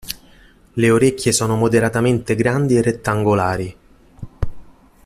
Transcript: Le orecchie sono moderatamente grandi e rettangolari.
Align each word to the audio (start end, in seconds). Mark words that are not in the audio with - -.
Le 0.73 0.89
orecchie 0.89 1.31
sono 1.31 1.55
moderatamente 1.55 2.33
grandi 2.33 2.75
e 2.75 2.81
rettangolari. 2.81 3.77